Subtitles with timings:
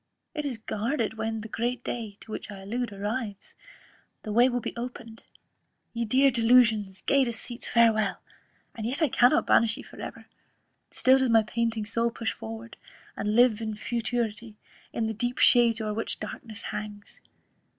[0.33, 3.53] it is guarded, when the great day, to which I allude, arrives,
[4.23, 5.21] the way will again be opened.
[5.93, 8.17] Ye dear delusions, gay deceits, farewel!
[8.73, 10.25] and yet I cannot banish ye for ever;
[10.89, 12.77] still does my panting soul push forward,
[13.15, 14.55] and live in futurity,
[14.91, 17.21] in the deep shades o'er which darkness hangs.